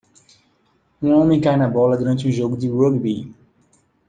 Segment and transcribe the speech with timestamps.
[0.99, 3.31] Um homem cai na bola durante um jogo de rúgbi